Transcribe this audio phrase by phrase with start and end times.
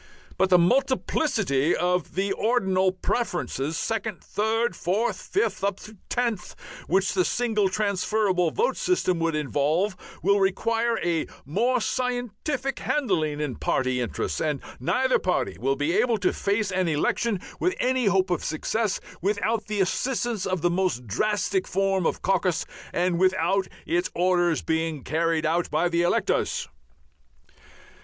[0.35, 6.55] But the multiplicity of ordinal preferences, second, third, fourth, fifth, up to tenth,
[6.87, 13.57] which the single transferable vote system would involve, will require a more scientific handling in
[13.57, 18.31] party interests, and neither party will be able to face an election with any hope
[18.31, 24.09] of success without the assistance of the most drastic form of caucus and without its
[24.15, 26.67] orders being carried out by the electors."